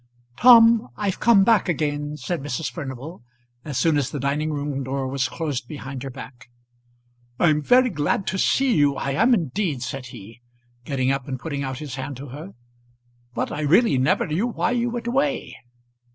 "Tom, 0.35 0.87
I've 0.97 1.19
come 1.19 1.43
back 1.43 1.69
again," 1.69 2.17
said 2.17 2.41
Mrs. 2.41 2.71
Furnival, 2.71 3.23
as 3.63 3.77
soon 3.77 3.97
as 3.97 4.09
the 4.09 4.19
dining 4.19 4.51
room 4.51 4.83
door 4.83 5.07
was 5.07 5.29
closed 5.29 5.67
behind 5.67 6.01
her 6.01 6.09
back. 6.09 6.49
"I'm 7.39 7.61
very 7.61 7.91
glad 7.91 8.25
to 8.25 8.39
see 8.39 8.73
you; 8.73 8.95
I 8.95 9.11
am 9.11 9.35
indeed," 9.35 9.83
said 9.83 10.07
he, 10.07 10.41
getting 10.85 11.11
up 11.11 11.27
and 11.27 11.39
putting 11.39 11.61
out 11.61 11.77
his 11.77 11.97
hand 12.01 12.17
to 12.17 12.29
her. 12.29 12.55
"But 13.35 13.51
I 13.51 13.61
really 13.61 13.99
never 13.99 14.25
knew 14.25 14.47
why 14.47 14.71
you 14.71 14.89
went 14.89 15.05
away." 15.05 15.55